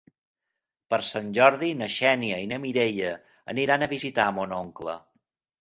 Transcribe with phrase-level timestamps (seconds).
[0.93, 3.13] Per Sant Jordi na Xènia i na Mireia
[3.55, 4.99] aniran a visitar mon oncle.